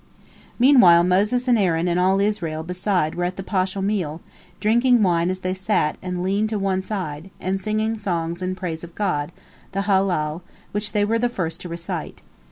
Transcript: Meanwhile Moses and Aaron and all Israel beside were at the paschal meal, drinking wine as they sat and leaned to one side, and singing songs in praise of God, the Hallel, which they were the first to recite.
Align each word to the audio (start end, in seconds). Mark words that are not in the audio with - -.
Meanwhile 0.57 1.03
Moses 1.03 1.47
and 1.47 1.59
Aaron 1.59 1.87
and 1.87 1.99
all 1.99 2.19
Israel 2.19 2.63
beside 2.63 3.13
were 3.13 3.23
at 3.25 3.37
the 3.37 3.43
paschal 3.43 3.83
meal, 3.83 4.19
drinking 4.59 5.03
wine 5.03 5.29
as 5.29 5.41
they 5.41 5.53
sat 5.53 5.95
and 6.01 6.23
leaned 6.23 6.49
to 6.49 6.57
one 6.57 6.81
side, 6.81 7.29
and 7.39 7.61
singing 7.61 7.93
songs 7.95 8.41
in 8.41 8.55
praise 8.55 8.83
of 8.83 8.95
God, 8.95 9.31
the 9.73 9.81
Hallel, 9.83 10.41
which 10.71 10.93
they 10.93 11.05
were 11.05 11.19
the 11.19 11.29
first 11.29 11.61
to 11.61 11.69
recite. 11.69 12.23